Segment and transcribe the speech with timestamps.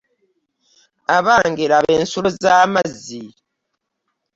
[1.15, 3.23] Abange, laba ensulo za mazzi.